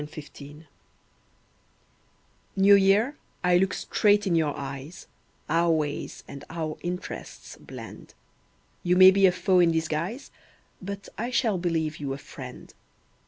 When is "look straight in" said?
3.57-4.33